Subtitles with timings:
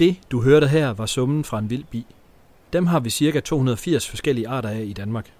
[0.00, 2.06] Det, du hørte her, var summen fra en vild bi.
[2.72, 3.40] Dem har vi ca.
[3.40, 5.32] 280 forskellige arter af i Danmark.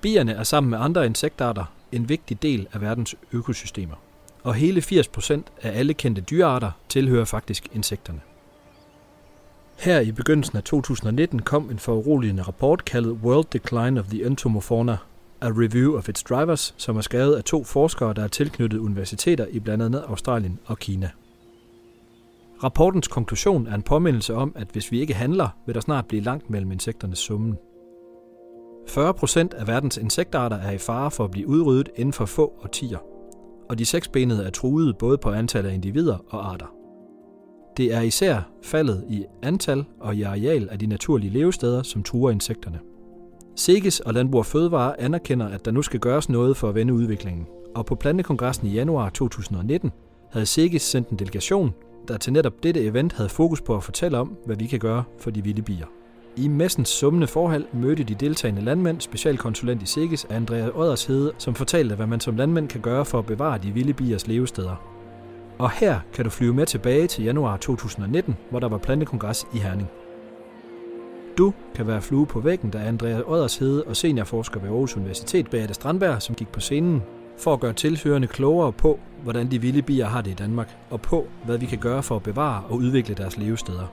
[0.00, 3.94] Bierne er sammen med andre insektarter en vigtig del af verdens økosystemer.
[4.42, 5.32] Og hele 80%
[5.62, 8.20] af alle kendte dyrearter tilhører faktisk insekterne.
[9.78, 14.96] Her i begyndelsen af 2019 kom en foruroligende rapport kaldet World Decline of the Entomofauna,
[15.40, 19.46] A Review of its Drivers, som er skrevet af to forskere, der er tilknyttet universiteter
[19.50, 21.10] i blandt andet Australien og Kina.
[22.64, 26.22] Rapportens konklusion er en påmindelse om, at hvis vi ikke handler, vil der snart blive
[26.22, 27.56] langt mellem insekternes summen.
[28.88, 32.98] 40% af verdens insektarter er i fare for at blive udryddet inden for få årtier,
[33.68, 36.66] og de seksbenede er truet både på antallet af individer og arter.
[37.76, 42.30] Det er især faldet i antal og i areal af de naturlige levesteder, som truer
[42.30, 42.80] insekterne.
[43.56, 46.94] Sikkes og Landbrug og Fødevare anerkender, at der nu skal gøres noget for at vende
[46.94, 49.92] udviklingen, og på Plantekongressen i januar 2019
[50.32, 51.74] havde Sikkes sendt en delegation,
[52.08, 55.04] der til netop dette event havde fokus på at fortælle om, hvad vi kan gøre
[55.18, 55.86] for de vilde bier.
[56.36, 61.94] I messens summende forhold mødte de deltagende landmænd specialkonsulent i Sikkes Andrea Oddershede, som fortalte,
[61.94, 64.76] hvad man som landmænd kan gøre for at bevare de vilde biers levesteder.
[65.58, 69.58] Og her kan du flyve med tilbage til januar 2019, hvor der var plantekongres i
[69.58, 69.88] Herning.
[71.38, 75.74] Du kan være flue på væggen, da Andrea Oddershede og seniorforsker ved Aarhus Universitet, Beate
[75.74, 77.02] Strandberg, som gik på scenen,
[77.38, 81.00] for at gøre tilhørende klogere på, hvordan de vilde bier har det i Danmark, og
[81.00, 83.86] på, hvad vi kan gøre for at bevare og udvikle deres levesteder.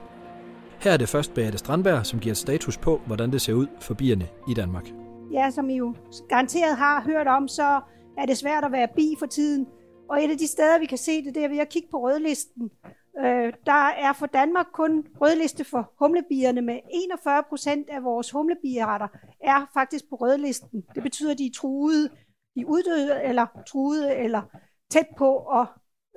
[0.80, 3.94] Her er det først Beate Strandberg, som giver status på, hvordan det ser ud for
[3.94, 4.92] bierne i Danmark.
[5.32, 5.94] Ja, som I jo
[6.28, 7.80] garanteret har hørt om, så
[8.18, 9.66] er det svært at være bi for tiden.
[10.10, 12.02] Og et af de steder, vi kan se det, det er ved at kigge på
[12.02, 12.70] rødlisten.
[13.18, 19.08] Øh, der er for Danmark kun rødliste for humlebierne med 41 procent af vores humlebierretter
[19.44, 20.82] er faktisk på rødlisten.
[20.94, 22.10] Det betyder, at de er truede,
[22.56, 24.42] de uddøde eller truede eller
[24.90, 25.66] tæt på at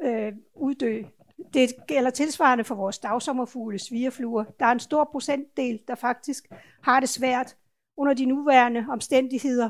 [0.01, 1.03] øh, uddø.
[1.53, 4.43] Det gælder tilsvarende for vores dagsommerfugle, svigerfluer.
[4.59, 6.45] Der er en stor procentdel, der faktisk
[6.83, 7.57] har det svært
[7.97, 9.69] under de nuværende omstændigheder.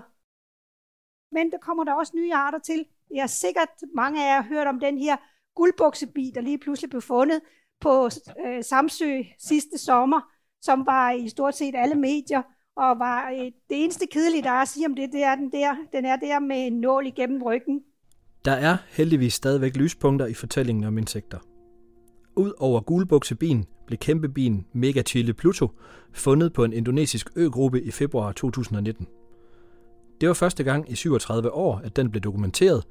[1.31, 2.85] Men der kommer der også nye arter til.
[3.13, 5.17] Jeg er sikkert, mange af jer har hørt om den her
[5.55, 7.41] guldbuksebi, der lige pludselig blev fundet
[7.79, 8.09] på
[8.45, 10.21] øh, Samsø sidste sommer,
[10.61, 12.41] som var i stort set alle medier,
[12.77, 15.51] og var øh, det eneste kedelige, der er at sige om det, det er den
[15.51, 17.81] der, den er der med en nål igennem ryggen.
[18.45, 21.37] Der er heldigvis stadigvæk lyspunkter i fortællingen om insekter.
[22.35, 25.69] Ud over gulbuksebien blev kæmpebien Megachile Pluto
[26.13, 29.07] fundet på en indonesisk øgruppe i februar 2019.
[30.21, 32.83] Det var første gang i 37 år, at den blev dokumenteret,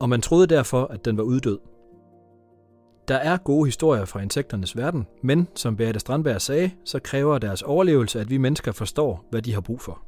[0.00, 1.58] og man troede derfor, at den var uddød.
[3.10, 7.62] Der er gode historier fra insekternes verden, men som Beate Strandberg sagde, så kræver deres
[7.62, 10.02] overlevelse, at vi mennesker forstår, hvad de har brug for.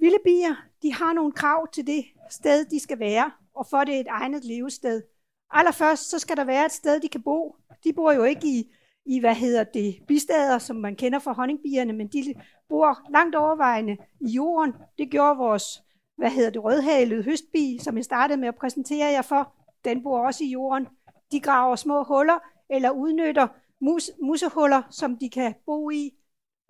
[0.00, 3.96] Vilde bier, de har nogle krav til det sted, de skal være, og for det
[3.96, 5.02] er et egnet levested.
[5.50, 7.56] Allerførst, så skal der være et sted, de kan bo.
[7.84, 8.72] De bor jo ikke i,
[9.06, 12.34] i hvad hedder det, bistader, som man kender fra honningbierne, men de
[12.68, 14.74] bor langt overvejende i jorden.
[14.98, 15.82] Det gjorde vores,
[16.16, 19.52] hvad hedder det, rødhalede høstbi, som jeg startede med at præsentere jer for.
[19.84, 20.86] Den bor også i jorden.
[21.32, 22.38] De graver små huller
[22.70, 23.48] eller udnytter
[23.80, 26.14] mus, musehuller, som de kan bo i.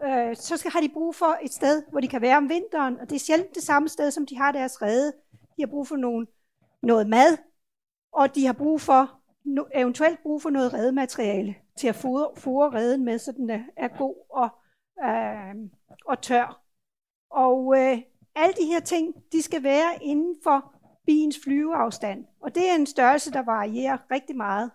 [0.03, 3.01] Øh, så skal have de brug for et sted, hvor de kan være om vinteren,
[3.01, 5.13] og det er sjældent det samme sted, som de har deres rede.
[5.57, 6.27] De har brug for nogen,
[6.83, 7.39] noget mad,
[8.13, 9.21] og de har brug for,
[9.75, 14.15] eventuelt brug for noget redemateriale til at fodre, fodre reden med, så den er god
[14.31, 14.49] og,
[15.05, 15.71] øh,
[16.07, 16.63] og tør.
[17.31, 17.99] Og øh,
[18.35, 20.75] alle de her ting, de skal være inden for
[21.09, 22.25] biens flyveafstand.
[22.41, 24.71] Og det er en størrelse, der varierer rigtig meget.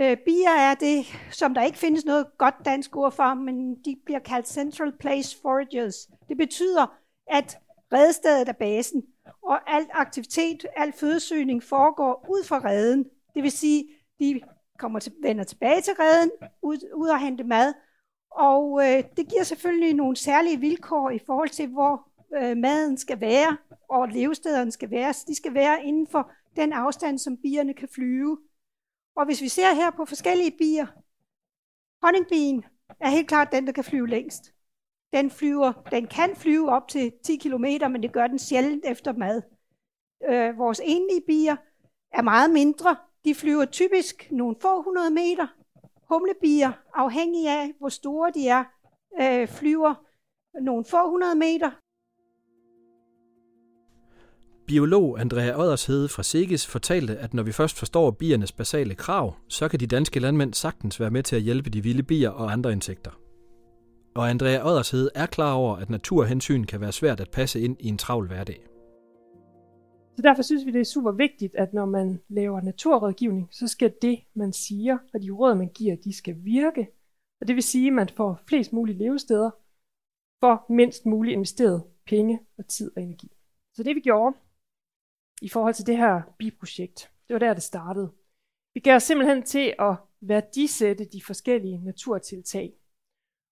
[0.00, 3.96] Øh, bier er det, som der ikke findes noget godt dansk ord for, men de
[4.04, 6.08] bliver kaldt Central Place Foragers.
[6.28, 7.58] Det betyder, at
[7.92, 9.02] redestedet er basen,
[9.42, 13.04] og al aktivitet, al fødesøgning foregår ud fra reden.
[13.34, 13.88] Det vil sige,
[14.20, 14.40] de
[14.78, 16.30] kommer til, vender tilbage til reden,
[16.62, 17.74] ud, ud og hente mad,
[18.30, 23.20] og øh, det giver selvfølgelig nogle særlige vilkår i forhold til, hvor øh, maden skal
[23.20, 23.56] være,
[23.88, 25.12] og levestederne skal være.
[25.12, 28.38] Så de skal være inden for den afstand, som bierne kan flyve.
[29.16, 30.86] Og hvis vi ser her på forskellige bier,
[32.02, 32.64] honningbien
[33.00, 34.54] er helt klart den, der kan flyve længst.
[35.12, 39.12] Den, flyver, den kan flyve op til 10 km, men det gør den sjældent efter
[39.12, 39.42] mad.
[40.28, 41.56] Øh, vores enlige bier
[42.12, 42.96] er meget mindre.
[43.24, 45.46] De flyver typisk nogle få hundrede meter.
[46.08, 48.64] Humlebier, afhængig af hvor store de er,
[49.20, 49.94] øh, flyver
[50.60, 51.70] nogle få hundrede meter.
[54.68, 59.68] Biolog Andrea Oddershede fra Sikkes fortalte, at når vi først forstår biernes basale krav, så
[59.68, 62.72] kan de danske landmænd sagtens være med til at hjælpe de vilde bier og andre
[62.72, 63.10] insekter.
[64.14, 67.88] Og Andrea Oddershede er klar over, at naturhensyn kan være svært at passe ind i
[67.88, 68.66] en travl hverdag.
[70.16, 73.92] Så derfor synes vi, det er super vigtigt, at når man laver naturrådgivning, så skal
[74.02, 76.88] det, man siger, og de råd, man giver, de skal virke.
[77.40, 79.50] Og det vil sige, at man får flest mulige levesteder
[80.40, 83.32] for mindst muligt investeret penge og tid og energi.
[83.74, 84.36] Så det vi gjorde
[85.42, 88.12] i forhold til det her biprojekt, det var der, det startede.
[88.74, 92.72] Vi gav os simpelthen til at værdisætte de forskellige naturtiltag.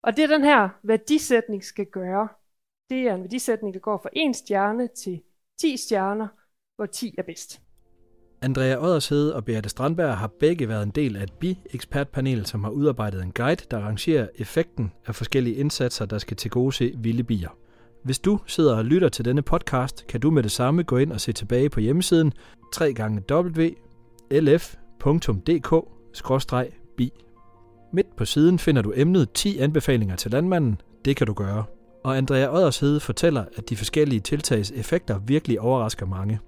[0.03, 2.29] Og det den her værdisætning skal gøre,
[2.91, 5.23] det er en værdisætning, der går fra en stjerne til
[5.61, 6.29] 10 stjerner,
[6.77, 7.61] hvor 10 er bedst.
[8.43, 12.71] Andrea Oddershede og Beate Strandberg har begge været en del af et bi-ekspertpanel, som har
[12.71, 17.66] udarbejdet en guide, der rangerer effekten af forskellige indsatser, der skal tilgodese vilde bier.
[18.07, 21.13] Hvis du sidder og lytter til denne podcast, kan du med det samme gå ind
[21.13, 22.33] og se tilbage på hjemmesiden
[22.81, 23.73] www.lf.dk-bi.
[27.93, 30.81] Midt på siden finder du emnet 10 anbefalinger til landmanden.
[31.05, 31.65] Det kan du gøre.
[32.05, 36.41] Og Andrea Oddershede fortæller, at de forskellige tiltags effekter virkelig overrasker mange.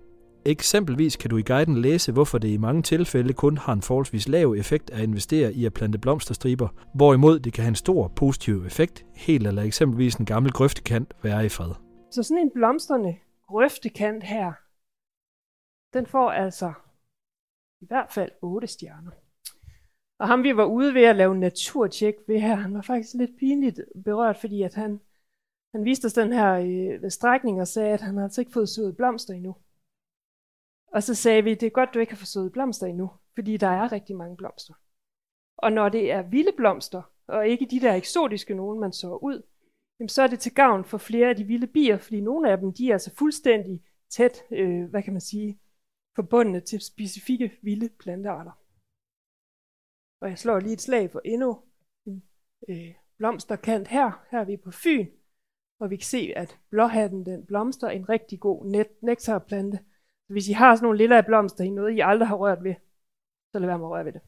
[0.44, 4.28] Eksempelvis kan du i guiden læse, hvorfor det i mange tilfælde kun har en forholdsvis
[4.28, 8.64] lav effekt at investere i at plante blomsterstriber, hvorimod det kan have en stor positiv
[8.66, 11.70] effekt, helt eller eksempelvis en gammel grøftekant være i fred.
[12.10, 13.16] Så sådan en blomstrende
[13.48, 14.52] grøftekant her,
[15.98, 16.72] den får altså
[17.80, 19.10] i hvert fald 8 stjerner.
[20.20, 23.30] Og ham vi var ude ved at lave naturtjek ved her, han var faktisk lidt
[23.38, 25.00] pinligt berørt, fordi at han,
[25.74, 28.96] han viste os den her øh, strækning og sagde, at han altså ikke fået sået
[28.96, 29.56] blomster endnu.
[30.92, 33.68] Og så sagde vi, det er godt, du ikke har forsøget blomster endnu, fordi der
[33.68, 34.74] er rigtig mange blomster.
[35.56, 39.42] Og når det er vilde blomster, og ikke de der eksotiske nogen, man så ud,
[40.00, 42.58] jamen så er det til gavn for flere af de vilde bier, fordi nogle af
[42.58, 45.60] dem, de er altså fuldstændig tæt, øh, hvad kan man sige,
[46.16, 48.52] forbundne til specifikke vilde plantearter.
[50.20, 51.62] Og jeg slår lige et slag for endnu
[52.06, 52.22] en
[52.68, 54.26] øh, blomsterkant her.
[54.30, 55.06] Her er vi på Fyn,
[55.76, 59.78] hvor vi kan se, at blåhatten den blomster en rigtig god net nektarplante,
[60.28, 62.74] hvis I har sådan nogle lille blomster i noget, I aldrig har rørt ved,
[63.52, 64.20] så lad være med at røre ved det.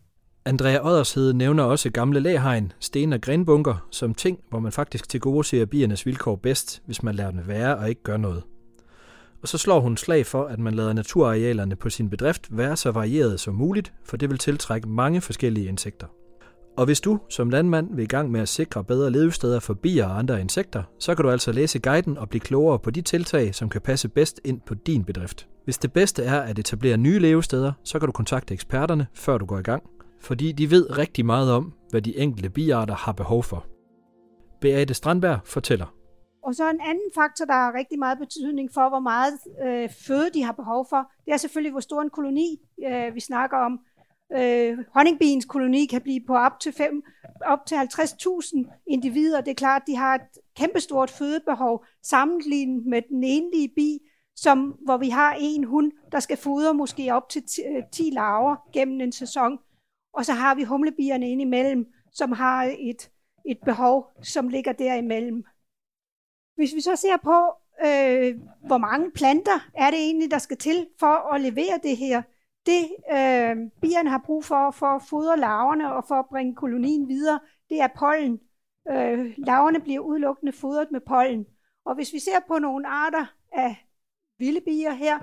[0.45, 5.21] Andrea Oddershede nævner også gamle læhegn, sten og grenbunker som ting, hvor man faktisk til
[5.21, 8.43] gode ser biernes vilkår bedst, hvis man lader dem være og ikke gør noget.
[9.43, 12.91] Og så slår hun slag for, at man lader naturarealerne på sin bedrift være så
[12.91, 16.07] varieret som muligt, for det vil tiltrække mange forskellige insekter.
[16.81, 20.07] Og hvis du som landmand vil i gang med at sikre bedre levesteder for bier
[20.07, 23.55] og andre insekter, så kan du altså læse guiden og blive klogere på de tiltag,
[23.55, 25.49] som kan passe bedst ind på din bedrift.
[25.65, 29.47] Hvis det bedste er at etablere nye levesteder, så kan du kontakte eksperterne, før du
[29.47, 29.83] går i gang,
[30.21, 33.67] fordi de ved rigtig meget om, hvad de enkelte biarter har behov for.
[34.61, 35.95] Beate Strandberg fortæller.
[36.43, 39.33] Og så en anden faktor, der har rigtig meget betydning for, hvor meget
[39.67, 43.21] øh, føde de har behov for, det er selvfølgelig, hvor stor en koloni øh, vi
[43.21, 43.81] snakker om.
[44.33, 47.03] Øh, honningbiens koloni kan blive på op til, fem,
[47.47, 49.41] op til 50.000 individer.
[49.41, 53.99] Det er klart, at de har et kæmpestort fødebehov sammenlignet med den enlige bi,
[54.37, 57.43] som, hvor vi har en hund, der skal fodre måske op til
[57.93, 59.59] 10 øh, larver gennem en sæson.
[60.13, 63.11] Og så har vi humlebierne indimellem, som har et,
[63.47, 65.45] et behov, som ligger derimellem.
[66.57, 67.39] Hvis vi så ser på,
[67.87, 72.23] øh, hvor mange planter er det egentlig, der skal til for at levere det her,
[72.71, 77.09] det øh, bierne har brug for, for at fodre larverne og for at bringe kolonien
[77.09, 77.41] videre,
[77.71, 78.41] det er pollen.
[78.91, 81.47] Øh, larverne bliver udelukkende fodret med pollen.
[81.85, 83.87] Og hvis vi ser på nogle arter af
[84.39, 85.19] vilde bier her,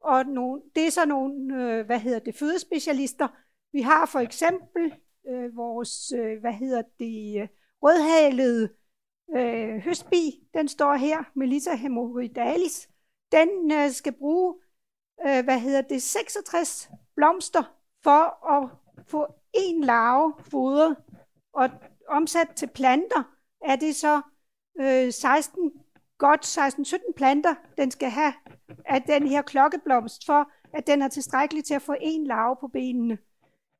[0.00, 3.28] og nogle, det er så nogle, øh, hvad hedder det, fødespecialister.
[3.72, 4.94] Vi har for eksempel
[5.28, 7.48] øh, vores, øh, hvad hedder det, øh,
[7.82, 8.68] rødhalede
[9.36, 12.88] øh, høstbi, den står her, Melissa hemorrhoidalis.
[13.32, 14.54] Den øh, skal bruge,
[15.26, 17.62] øh, hvad hedder det, 66 blomster
[18.02, 18.70] for at
[19.06, 20.96] få en larve fodret,
[21.52, 21.70] og
[22.08, 23.22] omsat til planter
[23.64, 24.20] er det så
[24.80, 25.72] øh, 16
[26.18, 28.32] godt 16-17 planter, den skal have
[28.84, 32.68] af den her klokkeblomst, for at den er tilstrækkelig til at få en larve på
[32.68, 33.18] benene.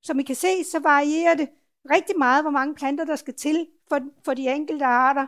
[0.03, 1.49] Som I kan se, så varierer det
[1.91, 5.27] rigtig meget, hvor mange planter, der skal til for, for de enkelte arter.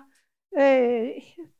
[0.58, 1.08] Øh,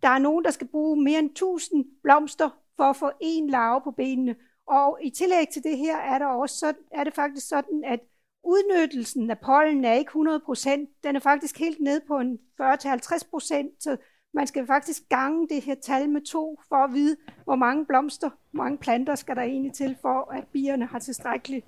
[0.03, 3.81] der er nogen, der skal bruge mere end 1000 blomster for at få en larve
[3.85, 4.35] på benene.
[4.67, 8.01] Og i tillæg til det her er, der også så, er det faktisk sådan, at
[8.45, 11.01] udnyttelsen af pollen er ikke 100%.
[11.05, 13.97] Den er faktisk helt ned på en 40-50%, så
[14.35, 18.31] man skal faktisk gange det her tal med to, for at vide, hvor mange blomster,
[18.51, 21.67] hvor mange planter skal der egentlig til, for at bierne har tilstrækkeligt.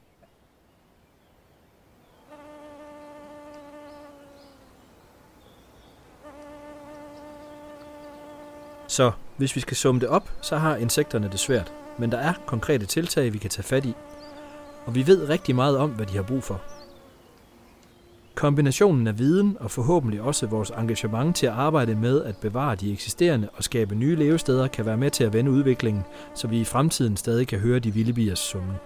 [8.92, 11.72] Så hvis vi skal summe det op, så har insekterne det svært.
[11.98, 13.94] Men der er konkrete tiltag, vi kan tage fat i.
[14.84, 16.60] Og vi ved rigtig meget om, hvad de har brug for.
[18.34, 22.92] Kombinationen af viden og forhåbentlig også vores engagement til at arbejde med at bevare de
[22.92, 26.02] eksisterende og skabe nye levesteder kan være med til at vende udviklingen,
[26.34, 28.76] så vi i fremtiden stadig kan høre de vilde biers summen.